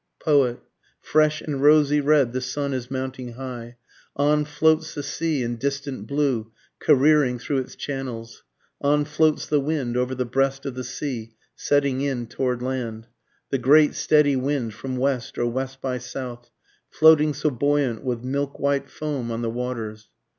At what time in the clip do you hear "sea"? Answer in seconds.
5.03-5.43, 10.83-11.35